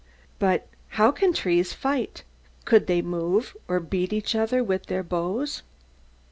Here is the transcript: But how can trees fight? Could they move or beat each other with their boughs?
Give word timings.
But 0.39 0.65
how 0.97 1.11
can 1.11 1.31
trees 1.31 1.73
fight? 1.73 2.23
Could 2.65 2.87
they 2.87 3.03
move 3.03 3.55
or 3.67 3.79
beat 3.79 4.11
each 4.11 4.33
other 4.33 4.63
with 4.63 4.87
their 4.87 5.03
boughs? 5.03 5.61